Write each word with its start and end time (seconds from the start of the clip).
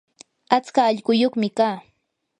atska 0.55 0.81
allquyuqmi 0.89 1.49
kaa. 1.57 1.77